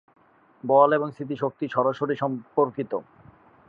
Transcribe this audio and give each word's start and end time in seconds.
বল 0.63 0.89
এবং 0.93 1.07
স্থিতি 1.11 1.35
শক্তি 1.35 1.65
সরাসরি 1.67 2.15
সম্পর্কিত। 2.15 2.91